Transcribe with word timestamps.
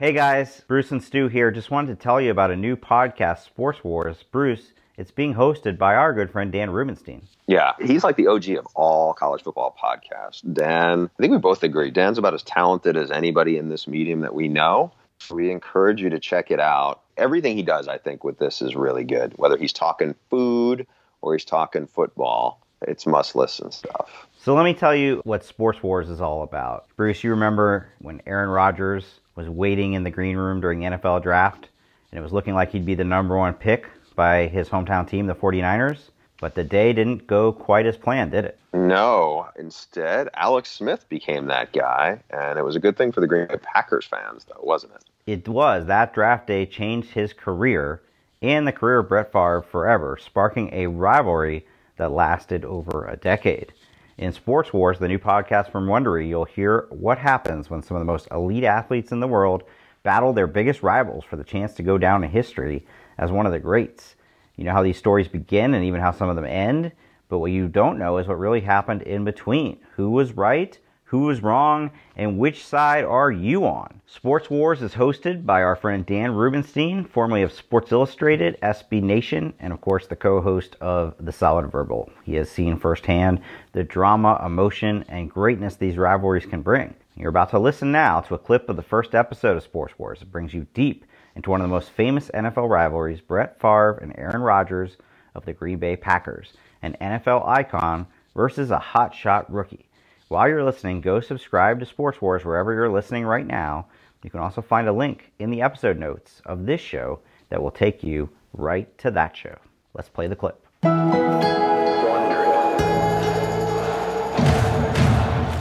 Hey 0.00 0.12
guys, 0.12 0.62
Bruce 0.68 0.92
and 0.92 1.02
Stu 1.02 1.26
here. 1.26 1.50
Just 1.50 1.72
wanted 1.72 1.88
to 1.88 2.00
tell 2.00 2.20
you 2.20 2.30
about 2.30 2.52
a 2.52 2.56
new 2.56 2.76
podcast, 2.76 3.44
Sports 3.44 3.82
Wars. 3.82 4.22
Bruce, 4.30 4.70
it's 4.96 5.10
being 5.10 5.34
hosted 5.34 5.76
by 5.76 5.96
our 5.96 6.14
good 6.14 6.30
friend 6.30 6.52
Dan 6.52 6.70
Rubenstein. 6.70 7.26
Yeah, 7.48 7.72
he's 7.80 8.04
like 8.04 8.14
the 8.14 8.28
OG 8.28 8.48
of 8.50 8.66
all 8.76 9.12
college 9.12 9.42
football 9.42 9.76
podcasts. 9.76 10.40
Dan, 10.54 11.10
I 11.18 11.20
think 11.20 11.32
we 11.32 11.38
both 11.38 11.64
agree. 11.64 11.90
Dan's 11.90 12.16
about 12.16 12.32
as 12.32 12.44
talented 12.44 12.96
as 12.96 13.10
anybody 13.10 13.56
in 13.56 13.70
this 13.70 13.88
medium 13.88 14.20
that 14.20 14.36
we 14.36 14.46
know. 14.46 14.92
We 15.32 15.50
encourage 15.50 16.00
you 16.00 16.10
to 16.10 16.20
check 16.20 16.52
it 16.52 16.60
out. 16.60 17.00
Everything 17.16 17.56
he 17.56 17.64
does, 17.64 17.88
I 17.88 17.98
think, 17.98 18.22
with 18.22 18.38
this 18.38 18.62
is 18.62 18.76
really 18.76 19.02
good. 19.02 19.32
Whether 19.34 19.56
he's 19.56 19.72
talking 19.72 20.14
food 20.30 20.86
or 21.22 21.32
he's 21.32 21.44
talking 21.44 21.88
football, 21.88 22.64
it's 22.82 23.04
must 23.04 23.34
listen 23.34 23.72
stuff. 23.72 24.28
So 24.48 24.54
let 24.54 24.64
me 24.64 24.72
tell 24.72 24.94
you 24.94 25.20
what 25.24 25.44
Sports 25.44 25.82
Wars 25.82 26.08
is 26.08 26.22
all 26.22 26.42
about. 26.42 26.86
Bruce, 26.96 27.22
you 27.22 27.28
remember 27.28 27.86
when 27.98 28.22
Aaron 28.24 28.48
Rodgers 28.48 29.20
was 29.34 29.46
waiting 29.46 29.92
in 29.92 30.04
the 30.04 30.10
green 30.10 30.38
room 30.38 30.62
during 30.62 30.80
the 30.80 30.86
NFL 30.86 31.22
draft, 31.22 31.68
and 32.10 32.18
it 32.18 32.22
was 32.22 32.32
looking 32.32 32.54
like 32.54 32.72
he'd 32.72 32.86
be 32.86 32.94
the 32.94 33.04
number 33.04 33.36
one 33.36 33.52
pick 33.52 33.84
by 34.16 34.46
his 34.46 34.70
hometown 34.70 35.06
team, 35.06 35.26
the 35.26 35.34
49ers. 35.34 35.98
But 36.40 36.54
the 36.54 36.64
day 36.64 36.94
didn't 36.94 37.26
go 37.26 37.52
quite 37.52 37.84
as 37.84 37.98
planned, 37.98 38.30
did 38.30 38.46
it? 38.46 38.58
No. 38.72 39.48
Instead, 39.58 40.30
Alex 40.32 40.70
Smith 40.70 41.06
became 41.10 41.44
that 41.48 41.74
guy, 41.74 42.18
and 42.30 42.58
it 42.58 42.64
was 42.64 42.74
a 42.74 42.80
good 42.80 42.96
thing 42.96 43.12
for 43.12 43.20
the 43.20 43.26
Green 43.26 43.48
Bay 43.48 43.58
Packers 43.62 44.06
fans, 44.06 44.46
though, 44.48 44.62
wasn't 44.62 44.94
it? 44.94 45.04
It 45.26 45.46
was. 45.46 45.84
That 45.84 46.14
draft 46.14 46.46
day 46.46 46.64
changed 46.64 47.10
his 47.10 47.34
career 47.34 48.00
and 48.40 48.66
the 48.66 48.72
career 48.72 49.00
of 49.00 49.10
Brett 49.10 49.30
Favre 49.30 49.60
forever, 49.60 50.16
sparking 50.16 50.70
a 50.72 50.86
rivalry 50.86 51.66
that 51.98 52.12
lasted 52.12 52.64
over 52.64 53.04
a 53.04 53.16
decade. 53.16 53.74
In 54.18 54.32
Sports 54.32 54.72
Wars, 54.72 54.98
the 54.98 55.06
new 55.06 55.20
podcast 55.20 55.70
from 55.70 55.86
Wondery, 55.86 56.26
you'll 56.26 56.44
hear 56.44 56.88
what 56.90 57.18
happens 57.18 57.70
when 57.70 57.84
some 57.84 57.96
of 57.96 58.00
the 58.00 58.12
most 58.12 58.26
elite 58.32 58.64
athletes 58.64 59.12
in 59.12 59.20
the 59.20 59.28
world 59.28 59.62
battle 60.02 60.32
their 60.32 60.48
biggest 60.48 60.82
rivals 60.82 61.22
for 61.22 61.36
the 61.36 61.44
chance 61.44 61.74
to 61.74 61.84
go 61.84 61.96
down 61.98 62.24
in 62.24 62.30
history 62.30 62.84
as 63.16 63.30
one 63.30 63.46
of 63.46 63.52
the 63.52 63.60
greats. 63.60 64.16
You 64.56 64.64
know 64.64 64.72
how 64.72 64.82
these 64.82 64.98
stories 64.98 65.28
begin 65.28 65.72
and 65.72 65.84
even 65.84 66.00
how 66.00 66.10
some 66.10 66.28
of 66.28 66.34
them 66.34 66.46
end, 66.46 66.90
but 67.28 67.38
what 67.38 67.52
you 67.52 67.68
don't 67.68 67.96
know 67.96 68.18
is 68.18 68.26
what 68.26 68.40
really 68.40 68.62
happened 68.62 69.02
in 69.02 69.24
between. 69.24 69.78
Who 69.94 70.10
was 70.10 70.32
right? 70.32 70.76
Who 71.08 71.20
was 71.20 71.42
wrong, 71.42 71.90
and 72.16 72.38
which 72.38 72.62
side 72.62 73.02
are 73.02 73.30
you 73.30 73.64
on? 73.64 74.02
Sports 74.04 74.50
Wars 74.50 74.82
is 74.82 74.92
hosted 74.92 75.46
by 75.46 75.62
our 75.62 75.74
friend 75.74 76.04
Dan 76.04 76.32
Rubenstein, 76.32 77.06
formerly 77.06 77.42
of 77.42 77.50
Sports 77.50 77.92
Illustrated, 77.92 78.58
SB 78.62 79.02
Nation, 79.02 79.54
and 79.58 79.72
of 79.72 79.80
course 79.80 80.06
the 80.06 80.16
co 80.16 80.42
host 80.42 80.76
of 80.82 81.14
The 81.18 81.32
Solid 81.32 81.72
Verbal. 81.72 82.10
He 82.24 82.34
has 82.34 82.50
seen 82.50 82.78
firsthand 82.78 83.40
the 83.72 83.84
drama, 83.84 84.38
emotion, 84.44 85.02
and 85.08 85.30
greatness 85.30 85.76
these 85.76 85.96
rivalries 85.96 86.44
can 86.44 86.60
bring. 86.60 86.94
You're 87.16 87.30
about 87.30 87.50
to 87.50 87.58
listen 87.58 87.90
now 87.90 88.20
to 88.20 88.34
a 88.34 88.38
clip 88.38 88.68
of 88.68 88.76
the 88.76 88.82
first 88.82 89.14
episode 89.14 89.56
of 89.56 89.62
Sports 89.62 89.98
Wars. 89.98 90.20
It 90.20 90.30
brings 90.30 90.52
you 90.52 90.66
deep 90.74 91.06
into 91.34 91.48
one 91.48 91.62
of 91.62 91.64
the 91.64 91.74
most 91.74 91.90
famous 91.90 92.30
NFL 92.34 92.68
rivalries 92.68 93.22
Brett 93.22 93.58
Favre 93.58 93.98
and 94.02 94.14
Aaron 94.18 94.42
Rodgers 94.42 94.98
of 95.34 95.46
the 95.46 95.54
Green 95.54 95.78
Bay 95.78 95.96
Packers, 95.96 96.52
an 96.82 96.98
NFL 97.00 97.48
icon 97.48 98.06
versus 98.36 98.70
a 98.70 98.78
hotshot 98.78 99.46
rookie. 99.48 99.87
While 100.28 100.50
you're 100.50 100.62
listening, 100.64 101.00
go 101.00 101.20
subscribe 101.20 101.80
to 101.80 101.86
Sports 101.86 102.20
Wars 102.20 102.44
wherever 102.44 102.74
you're 102.74 102.90
listening 102.90 103.24
right 103.24 103.46
now. 103.46 103.86
You 104.22 104.28
can 104.28 104.40
also 104.40 104.60
find 104.60 104.86
a 104.86 104.92
link 104.92 105.32
in 105.38 105.50
the 105.50 105.62
episode 105.62 105.98
notes 105.98 106.42
of 106.44 106.66
this 106.66 106.82
show 106.82 107.20
that 107.48 107.62
will 107.62 107.70
take 107.70 108.02
you 108.02 108.28
right 108.52 108.96
to 108.98 109.10
that 109.12 109.34
show. 109.34 109.56
Let's 109.94 110.10
play 110.10 110.26
the 110.26 110.36
clip. 110.36 110.62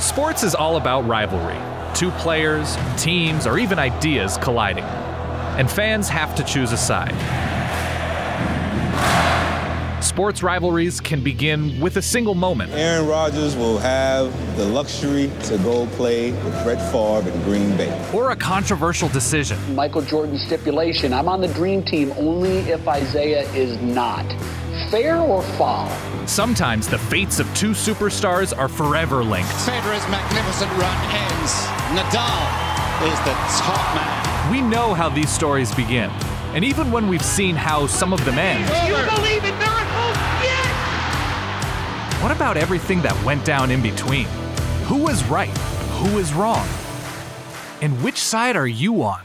Sports 0.00 0.42
is 0.42 0.56
all 0.56 0.78
about 0.78 1.06
rivalry. 1.06 1.60
Two 1.94 2.10
players, 2.12 2.76
teams, 2.96 3.46
or 3.46 3.60
even 3.60 3.78
ideas 3.78 4.36
colliding. 4.38 4.82
And 4.82 5.70
fans 5.70 6.08
have 6.08 6.34
to 6.34 6.42
choose 6.42 6.72
a 6.72 6.76
side. 6.76 7.14
Sports 10.16 10.42
rivalries 10.42 10.98
can 10.98 11.22
begin 11.22 11.78
with 11.78 11.98
a 11.98 12.00
single 12.00 12.34
moment. 12.34 12.72
Aaron 12.72 13.06
Rodgers 13.06 13.54
will 13.54 13.76
have 13.76 14.56
the 14.56 14.64
luxury 14.64 15.30
to 15.42 15.58
go 15.58 15.86
play 15.88 16.32
with 16.32 16.64
Brett 16.64 16.80
Favre 16.90 17.30
in 17.30 17.42
Green 17.42 17.76
Bay. 17.76 18.10
Or 18.14 18.30
a 18.30 18.36
controversial 18.36 19.10
decision. 19.10 19.58
Michael 19.74 20.00
Jordan 20.00 20.38
stipulation 20.38 21.12
I'm 21.12 21.28
on 21.28 21.42
the 21.42 21.48
dream 21.48 21.82
team 21.82 22.14
only 22.16 22.60
if 22.60 22.80
Isiah 22.88 23.42
is 23.52 23.78
not. 23.82 24.24
Fair 24.90 25.18
or 25.18 25.42
foul? 25.42 25.86
Sometimes 26.26 26.88
the 26.88 26.96
fates 26.96 27.38
of 27.38 27.54
two 27.54 27.72
superstars 27.72 28.56
are 28.56 28.68
forever 28.68 29.22
linked. 29.22 29.52
Federer's 29.66 30.08
magnificent 30.08 30.70
run 30.78 30.96
ends. 31.12 31.52
Nadal 31.92 32.40
is 33.04 33.18
the 33.26 33.34
top 33.60 33.94
man. 33.94 34.50
We 34.50 34.62
know 34.62 34.94
how 34.94 35.10
these 35.10 35.28
stories 35.28 35.74
begin. 35.74 36.08
And 36.54 36.64
even 36.64 36.90
when 36.90 37.06
we've 37.06 37.22
seen 37.22 37.54
how 37.54 37.86
some 37.86 38.14
of 38.14 38.24
them 38.24 38.38
end. 38.38 39.65
What 42.26 42.34
about 42.34 42.56
everything 42.56 43.02
that 43.02 43.16
went 43.24 43.44
down 43.44 43.70
in 43.70 43.80
between? 43.80 44.26
Who 44.86 44.96
was 44.96 45.22
right? 45.26 45.56
Who 46.00 46.18
is 46.18 46.34
wrong? 46.34 46.66
And 47.82 48.02
which 48.02 48.20
side 48.20 48.56
are 48.56 48.66
you 48.66 49.04
on? 49.04 49.22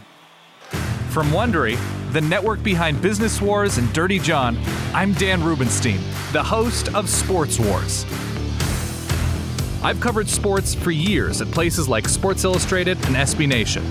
From 1.10 1.26
Wondery, 1.30 1.80
the 2.14 2.22
network 2.22 2.62
behind 2.62 3.02
Business 3.02 3.42
Wars 3.42 3.80
and 3.80 3.92
Dirty 3.92 4.20
John, 4.20 4.56
I'm 4.94 5.14
Dan 5.14 5.44
Rubenstein, 5.44 6.00
the 6.32 6.44
host 6.44 6.94
of 6.94 7.10
Sports 7.10 7.58
Wars. 7.58 8.06
I've 9.82 10.00
covered 10.00 10.30
sports 10.30 10.76
for 10.76 10.92
years 10.92 11.42
at 11.42 11.50
places 11.50 11.90
like 11.90 12.08
Sports 12.08 12.44
Illustrated 12.44 12.98
and 13.08 13.16
SB 13.16 13.48
Nation 13.48 13.84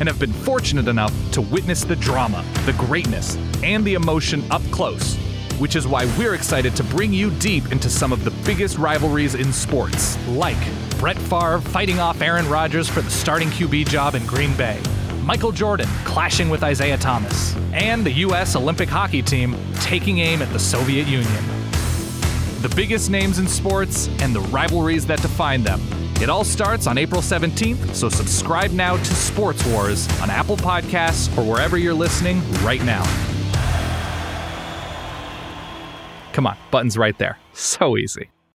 and 0.00 0.06
have 0.06 0.18
been 0.18 0.34
fortunate 0.34 0.86
enough 0.86 1.14
to 1.32 1.40
witness 1.40 1.82
the 1.82 1.96
drama, 1.96 2.44
the 2.66 2.74
greatness, 2.74 3.38
and 3.62 3.86
the 3.86 3.94
emotion 3.94 4.44
up 4.50 4.60
close, 4.70 5.16
which 5.60 5.76
is 5.76 5.86
why 5.86 6.06
we're 6.18 6.34
excited 6.34 6.74
to 6.74 6.82
bring 6.82 7.12
you 7.12 7.30
deep 7.38 7.70
into 7.70 7.88
some 7.88 8.12
of 8.12 8.24
the 8.24 8.32
biggest 8.44 8.78
rivalries 8.78 9.36
in 9.36 9.52
sports, 9.52 10.18
like 10.28 10.58
Brett 10.98 11.16
Favre 11.16 11.60
fighting 11.60 12.00
off 12.00 12.20
Aaron 12.20 12.48
Rodgers 12.48 12.88
for 12.88 13.02
the 13.02 13.10
starting 13.10 13.48
QB 13.50 13.88
job 13.88 14.16
in 14.16 14.26
Green 14.26 14.56
Bay. 14.56 14.80
Michael 15.22 15.52
Jordan 15.52 15.88
clashing 16.04 16.48
with 16.48 16.64
Isiah 16.64 16.98
Thomas, 16.98 17.54
and 17.72 18.04
the 18.04 18.12
U.S. 18.26 18.56
Olympic 18.56 18.88
hockey 18.88 19.22
team 19.22 19.54
taking 19.80 20.18
aim 20.18 20.42
at 20.42 20.52
the 20.52 20.58
Soviet 20.58 21.06
Union. 21.06 21.44
The 22.62 22.72
biggest 22.74 23.10
names 23.10 23.38
in 23.38 23.46
sports 23.46 24.08
and 24.20 24.34
the 24.34 24.40
rivalries 24.40 25.06
that 25.06 25.22
define 25.22 25.62
them 25.62 25.80
it 26.20 26.28
all 26.28 26.44
starts 26.44 26.86
on 26.86 26.98
April 26.98 27.22
17th, 27.22 27.94
so 27.94 28.10
subscribe 28.10 28.72
now 28.72 28.98
to 28.98 29.14
Sports 29.14 29.64
Wars 29.64 30.06
on 30.20 30.28
Apple 30.28 30.58
Podcasts 30.58 31.34
or 31.38 31.50
wherever 31.50 31.78
you're 31.78 31.94
listening 31.94 32.42
right 32.62 32.84
now. 32.84 33.29
Come 36.32 36.46
on, 36.46 36.56
button's 36.70 36.96
right 36.96 37.16
there. 37.18 37.38
So 37.52 37.96
easy. 37.96 38.30